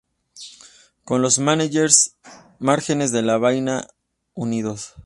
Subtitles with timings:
[1.03, 3.85] Con los márgenes de la vaina
[4.33, 4.95] unidos.